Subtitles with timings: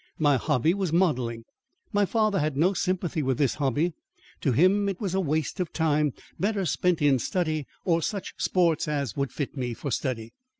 [0.17, 1.43] My hobby was modelling.
[1.93, 3.93] My father had no sympathy with this hobby.
[4.39, 8.87] To him it was a waste of time better spent in study or such sports
[8.87, 10.31] as would fit me for study.